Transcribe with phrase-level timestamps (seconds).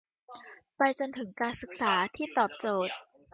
[0.77, 2.93] ไปจนถึงการศึกษาที่ตอบโจทย์